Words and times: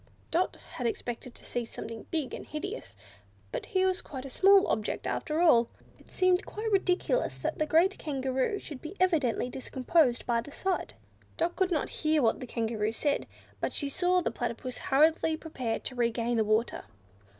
Dot 0.31 0.55
had 0.77 0.87
expected 0.87 1.35
to 1.35 1.45
see 1.45 1.63
something 1.63 2.07
big 2.09 2.33
and 2.33 2.43
hideous; 2.47 2.95
but 3.51 3.67
here 3.67 3.85
was 3.85 4.01
quite 4.01 4.25
a 4.25 4.31
small 4.31 4.65
object 4.65 5.05
after 5.05 5.41
all! 5.41 5.69
It 5.99 6.09
seemed 6.11 6.43
quite 6.43 6.71
ridiculous 6.71 7.35
that 7.35 7.59
the 7.59 7.67
great 7.67 7.99
Kangaroo 7.99 8.57
should 8.57 8.81
be 8.81 8.95
evidently 8.99 9.47
discomposed 9.47 10.25
by 10.25 10.41
the 10.41 10.49
sight. 10.49 10.95
Dot 11.37 11.55
could 11.55 11.69
not 11.69 11.89
hear 12.01 12.23
what 12.23 12.39
the 12.39 12.47
Kangaroo 12.47 12.91
said, 12.91 13.27
but 13.59 13.73
she 13.73 13.89
saw 13.89 14.21
the 14.21 14.31
Platypus 14.31 14.79
hurriedly 14.79 15.37
prepare 15.37 15.77
to 15.81 15.93
regain 15.93 16.37
the 16.37 16.43
water. 16.43 16.85